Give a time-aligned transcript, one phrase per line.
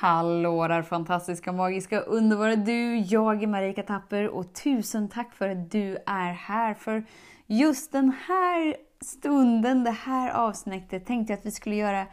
[0.00, 2.98] Hallå där fantastiska, magiska, underbara du!
[2.98, 6.74] Jag är Marika Tapper och tusen tack för att du är här.
[6.74, 7.04] För
[7.46, 12.06] just den här stunden, det här avsnittet tänkte jag att vi skulle göra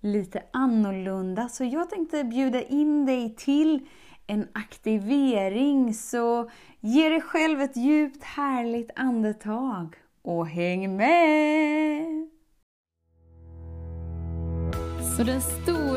[0.00, 1.48] lite annorlunda.
[1.48, 3.86] Så jag tänkte bjuda in dig till
[4.26, 5.94] en aktivering.
[5.94, 6.50] Så
[6.80, 12.28] ge dig själv ett djupt härligt andetag och häng med!
[15.16, 15.93] Så den stora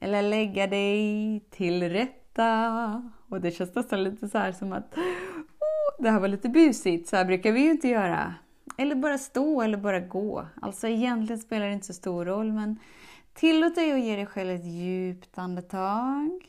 [0.00, 3.10] eller lägga dig till rätta.
[3.28, 7.08] Och det känns nästan lite så här som att oh, det här var lite busigt,
[7.08, 8.34] så här brukar vi ju inte göra.
[8.78, 10.46] Eller bara stå eller bara gå.
[10.62, 12.78] Alltså egentligen spelar det inte så stor roll men
[13.34, 16.48] tillåt dig att ge dig själv ett djupt andetag.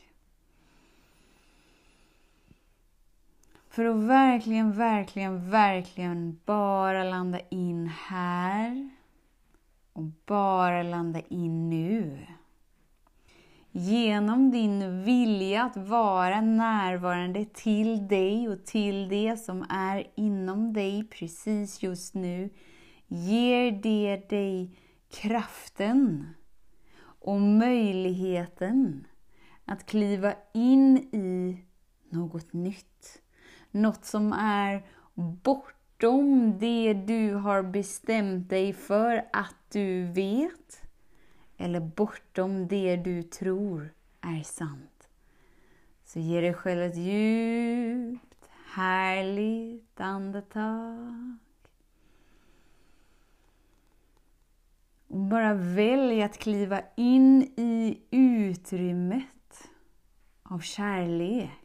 [3.70, 8.90] För att verkligen, verkligen, verkligen bara landa in här
[9.92, 12.18] och bara landa in nu.
[13.72, 21.04] Genom din vilja att vara närvarande till dig och till det som är inom dig
[21.04, 22.50] precis just nu,
[23.06, 24.78] ger det dig
[25.10, 26.26] kraften
[27.02, 29.06] och möjligheten
[29.64, 31.64] att kliva in i
[32.08, 33.22] något nytt.
[33.70, 40.79] Något som är bortom det du har bestämt dig för att du vet
[41.60, 45.08] eller bortom det du tror är sant.
[46.04, 51.36] Så ge dig själv ett djupt, härligt andetag.
[55.06, 59.68] Och bara välj att kliva in i utrymmet
[60.42, 61.60] av kärlek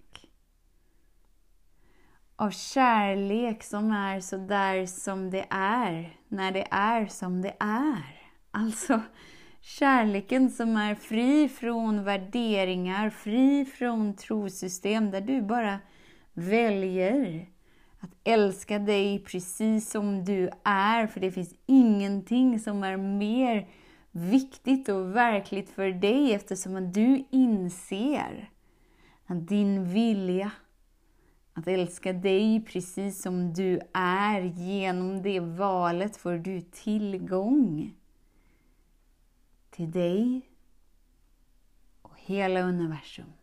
[2.35, 8.21] av kärlek som är så där som det är, när det är som det är.
[8.51, 9.01] Alltså
[9.65, 15.79] kärleken som är fri från värderingar, fri från trosystem, där du bara
[16.33, 17.49] väljer
[17.99, 23.67] att älska dig precis som du är, för det finns ingenting som är mer
[24.11, 28.49] viktigt och verkligt för dig eftersom att du inser
[29.25, 30.51] att din vilja
[31.53, 34.41] att älska dig precis som du är.
[34.41, 37.93] Genom det valet får du tillgång
[39.75, 40.49] till dig
[42.01, 43.33] och hela universum.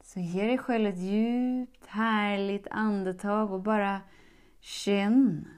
[0.00, 4.00] Så ge dig själv ett djupt, härligt andetag och bara
[4.60, 5.48] känn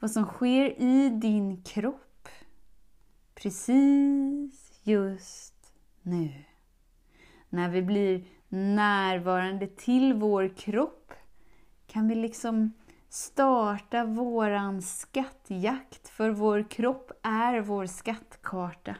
[0.00, 2.28] vad som sker i din kropp
[3.34, 6.44] precis just nu
[7.48, 11.12] när vi blir närvarande till vår kropp
[11.86, 12.72] kan vi liksom
[13.16, 18.96] starta våran skattjakt, för vår kropp är vår skattkarta.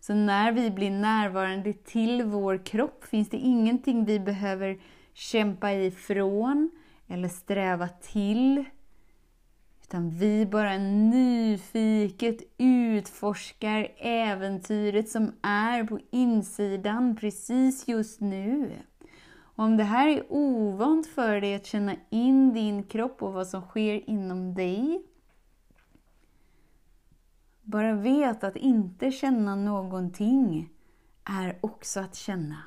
[0.00, 4.80] Så när vi blir närvarande till vår kropp finns det ingenting vi behöver
[5.12, 6.70] kämpa ifrån
[7.08, 8.64] eller sträva till.
[9.82, 18.72] Utan vi bara nyfiket utforskar äventyret som är på insidan precis just nu.
[19.58, 23.62] Om det här är ovant för dig att känna in din kropp och vad som
[23.62, 25.02] sker inom dig,
[27.62, 30.70] bara vet att inte känna någonting
[31.24, 32.62] är också att känna.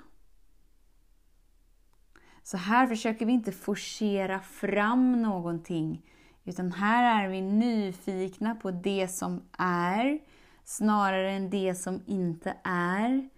[2.44, 6.06] Så här försöker vi inte forcera fram någonting,
[6.44, 10.20] utan här är vi nyfikna på det som är,
[10.64, 13.30] snarare än det som inte är.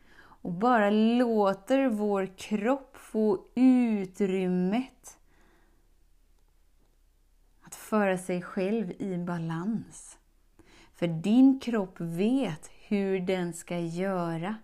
[0.42, 5.20] Och bara låter vår kropp få utrymmet
[7.62, 10.18] att föra sig själv i balans.
[10.94, 14.56] För din kropp vet hur den ska göra.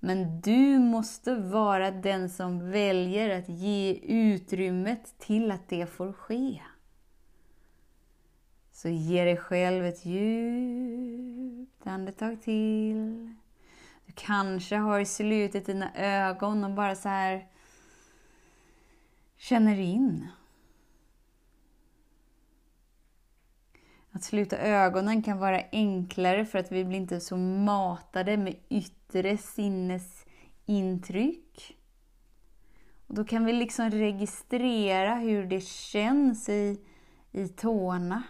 [0.00, 6.60] Men du måste vara den som väljer att ge utrymmet till att det får ske.
[8.72, 13.34] Så ge dig själv ett djupt andetag till.
[14.14, 17.46] Kanske har slutit dina ögon och bara så här
[19.36, 20.28] känner in
[24.16, 29.38] Att sluta ögonen kan vara enklare för att vi blir inte så matade med yttre
[29.38, 31.76] sinnesintryck.
[33.06, 36.80] Och då kan vi liksom registrera hur det känns i,
[37.32, 38.22] i tårna.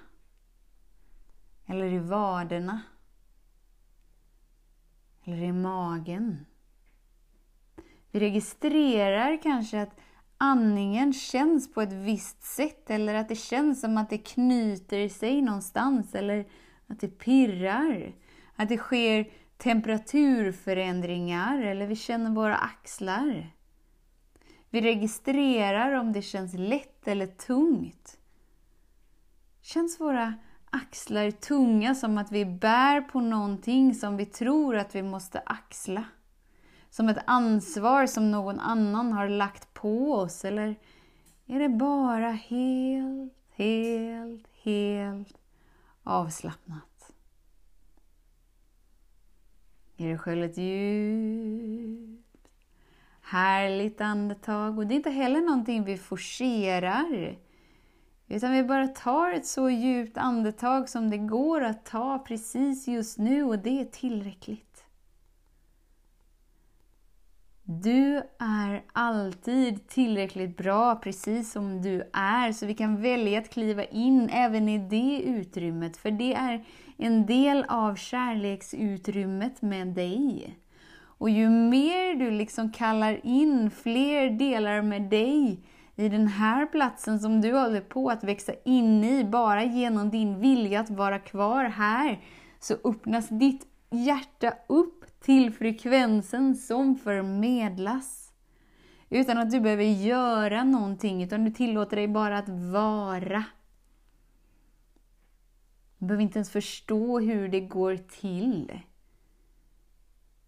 [1.67, 2.81] Eller i vaderna.
[5.25, 6.47] Eller i magen.
[8.11, 10.01] Vi registrerar kanske att
[10.39, 15.43] andningen känns på ett visst sätt eller att det känns som att det knyter sig
[15.43, 16.47] någonstans eller
[16.87, 18.13] att det pirrar.
[18.57, 23.51] Att det sker temperaturförändringar eller vi känner våra axlar.
[24.71, 28.19] Vi registrerar om det känns lätt eller tungt.
[29.63, 30.35] Känns våra
[30.75, 36.05] axlar tunga som att vi bär på någonting som vi tror att vi måste axla?
[36.91, 40.45] Som ett ansvar som någon annan har lagt på oss?
[40.45, 40.77] Eller
[41.47, 45.39] är det bara helt, helt, helt
[46.03, 47.13] avslappnat?
[49.97, 52.49] Ge dig själv ett djupt,
[53.23, 54.79] härligt andetag.
[54.79, 57.39] Och det är inte heller någonting vi forcerar.
[58.29, 63.19] Utan vi bara tar ett så djupt andetag som det går att ta precis just
[63.19, 64.85] nu och det är tillräckligt.
[67.67, 73.85] Du är alltid tillräckligt bra precis som du är, så vi kan välja att kliva
[73.85, 76.65] in även i det utrymmet, för det är
[76.97, 80.59] en del av kärleksutrymmet med dig.
[81.19, 85.61] Och ju mer du liksom kallar in fler delar med dig
[85.97, 90.41] i den här platsen som du håller på att växa in i, bara genom din
[90.41, 92.21] vilja att vara kvar här,
[92.61, 98.33] så öppnas ditt hjärta upp till frekvensen som förmedlas.
[99.09, 103.45] Utan att du behöver göra någonting, utan du tillåter dig bara att vara.
[105.99, 108.81] Du behöver inte ens förstå hur det går till.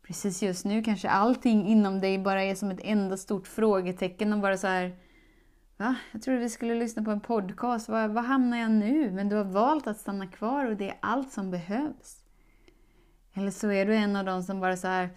[0.02, 4.38] Precis just nu kanske allting inom dig bara är som ett enda stort frågetecken och
[4.38, 4.96] bara så här
[5.76, 5.96] Va?
[6.12, 7.88] Jag trodde vi skulle lyssna på en podcast.
[7.88, 9.10] Var, var hamnar jag nu?
[9.10, 12.24] Men du har valt att stanna kvar och det är allt som behövs.
[13.34, 15.10] Eller så är du en av dem som bara så här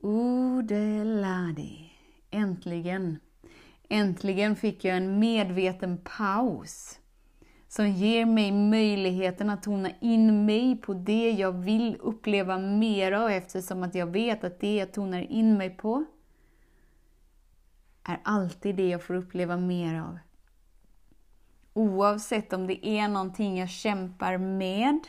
[0.00, 1.92] Odeladi.
[2.30, 3.18] Äntligen.
[3.88, 6.98] Äntligen fick jag en medveten paus
[7.68, 13.30] som ger mig möjligheten att tona in mig på det jag vill uppleva mer av
[13.30, 16.04] eftersom att jag vet att det jag tonar in mig på
[18.08, 20.18] är alltid det jag får uppleva mer av.
[21.72, 25.00] Oavsett om det är någonting jag kämpar med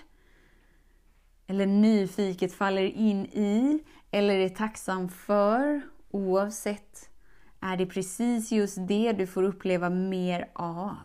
[1.47, 7.09] eller nyfiket faller in i eller är tacksam för, oavsett,
[7.59, 10.97] är det precis just det du får uppleva mer av.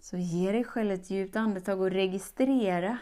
[0.00, 2.98] Så ge dig själv ett djupt andetag och registrera.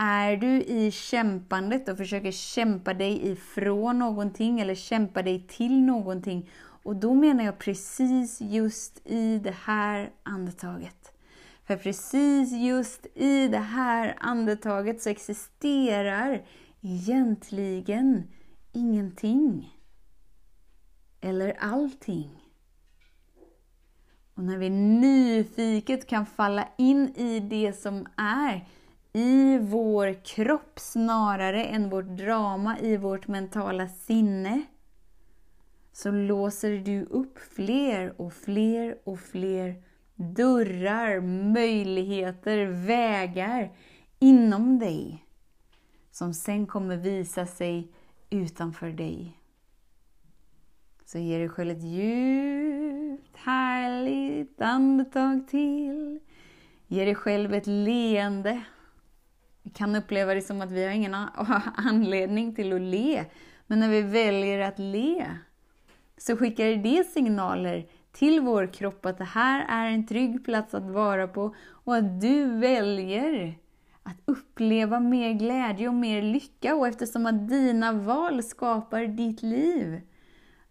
[0.00, 6.50] Är du i kämpandet och försöker kämpa dig ifrån någonting eller kämpa dig till någonting,
[6.82, 11.12] och då menar jag precis just i det här andetaget.
[11.64, 16.46] För precis just i det här andetaget så existerar
[16.80, 18.22] egentligen
[18.72, 19.74] ingenting.
[21.20, 22.30] Eller allting.
[24.34, 28.66] Och när vi nyfiket kan falla in i det som är
[29.12, 34.62] i vår kropp snarare än vårt drama i vårt mentala sinne
[35.92, 39.82] så låser du upp fler och fler och fler
[40.14, 41.20] dörrar,
[41.52, 43.72] möjligheter, vägar
[44.18, 45.24] inom dig
[46.10, 47.92] som sen kommer visa sig
[48.30, 49.38] utanför dig.
[51.04, 56.20] Så ge dig själv ett djupt, härligt andetag till.
[56.86, 58.62] Ge dig själv ett leende.
[59.62, 61.14] Vi kan uppleva det som att vi har ingen
[61.76, 63.24] anledning till att le,
[63.66, 65.26] men när vi väljer att le
[66.16, 70.90] så skickar det signaler till vår kropp att det här är en trygg plats att
[70.90, 73.58] vara på och att du väljer
[74.02, 76.74] att uppleva mer glädje och mer lycka.
[76.74, 80.00] Och eftersom att dina val skapar ditt liv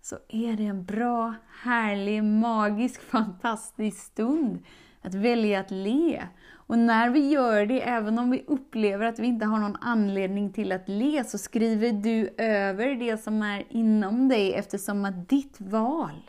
[0.02, 4.60] så är det en bra, härlig, magisk, fantastisk stund
[5.08, 6.24] att välja att le.
[6.54, 10.54] Och när vi gör det, även om vi upplever att vi inte har någon anledning
[10.54, 15.62] till att le, så skriver du över det som är inom dig eftersom att ditt
[15.62, 16.22] val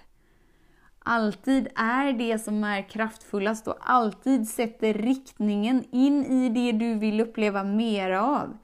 [1.08, 7.20] alltid är det som är kraftfullast och alltid sätter riktningen in i det du vill
[7.20, 8.58] uppleva mer av.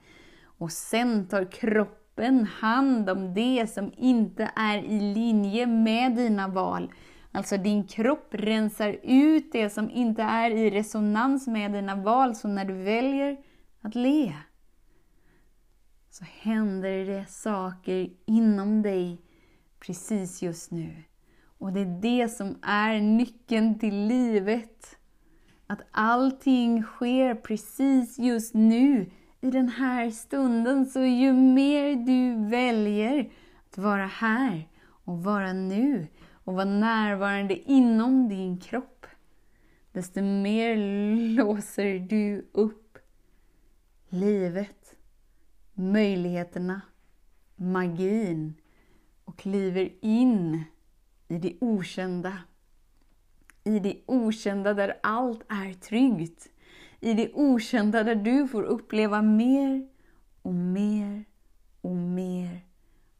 [0.57, 6.91] Och sen tar kroppen hand om det som inte är i linje med dina val.
[7.35, 12.35] Alltså din kropp rensar ut det som inte är i resonans med dina val.
[12.35, 13.37] Så när du väljer
[13.81, 14.33] att le
[16.09, 19.21] så händer det saker inom dig
[19.79, 21.03] precis just nu.
[21.57, 24.97] Och det är det som är nyckeln till livet.
[25.67, 29.11] Att allting sker precis just nu,
[29.41, 30.85] i den här stunden.
[30.85, 33.31] Så ju mer du väljer
[33.69, 34.67] att vara här
[35.05, 36.07] och vara nu
[36.45, 39.05] och vara närvarande inom din kropp,
[39.91, 40.77] desto mer
[41.35, 42.97] låser du upp
[44.09, 44.95] livet,
[45.73, 46.81] möjligheterna,
[47.55, 48.53] magin
[49.25, 50.63] och kliver in
[51.27, 52.37] i det okända.
[53.63, 56.49] I det okända där allt är tryggt.
[56.99, 59.87] I det okända där du får uppleva mer
[60.41, 61.25] och mer
[61.81, 62.61] och mer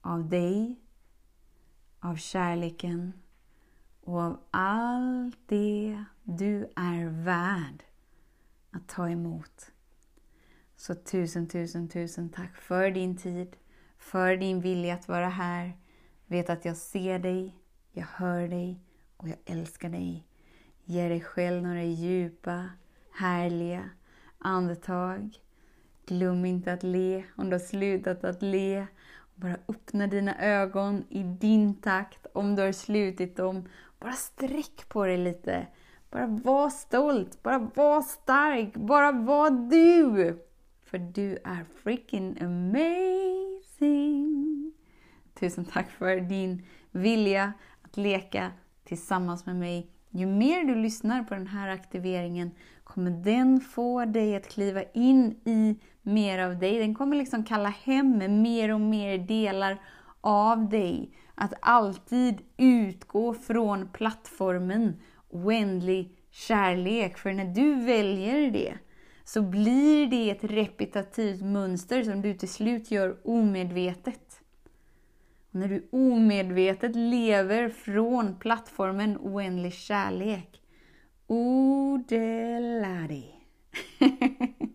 [0.02, 0.80] av dig,
[2.06, 3.14] av kärleken
[4.02, 7.84] och av allt det du är värd
[8.72, 9.72] att ta emot.
[10.76, 13.56] Så tusen, tusen, tusen tack för din tid,
[13.98, 15.78] för din vilja att vara här.
[16.26, 17.56] Vet att jag ser dig,
[17.92, 18.80] jag hör dig
[19.18, 20.28] och jag älskar dig.
[20.84, 22.70] Ge dig själv några djupa,
[23.12, 23.90] härliga
[24.38, 25.38] andetag.
[26.06, 28.88] Glöm inte att le om du har slutat att le.
[29.36, 33.70] Bara öppna dina ögon i din takt om du har slutit dem.
[34.00, 35.68] Bara sträck på dig lite.
[36.12, 40.40] Bara var stolt, bara var stark, bara var du!
[40.84, 44.06] För du är freaking amazing!
[45.40, 48.52] Tusen tack för din vilja att leka
[48.84, 49.90] tillsammans med mig.
[50.10, 52.52] Ju mer du lyssnar på den här aktiveringen
[52.84, 56.80] kommer den få dig att kliva in i mer av dig.
[56.80, 59.82] Den kommer liksom kalla hem mer och mer delar
[60.22, 61.10] av dig.
[61.36, 67.18] Att alltid utgå från plattformen oändlig kärlek.
[67.18, 68.74] För när du väljer det
[69.24, 74.40] så blir det ett repetitivt mönster som du till slut gör omedvetet.
[75.52, 80.62] När du omedvetet lever från plattformen oändlig kärlek.
[81.28, 82.46] Odeladi.